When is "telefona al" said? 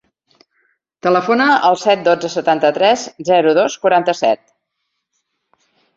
1.07-1.77